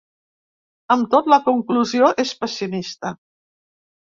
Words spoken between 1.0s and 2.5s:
tot, la conclusió és